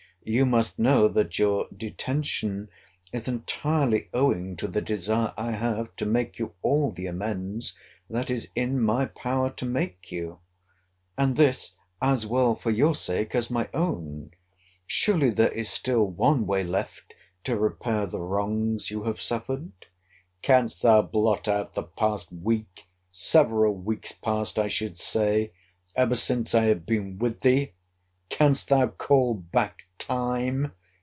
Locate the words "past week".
21.81-22.85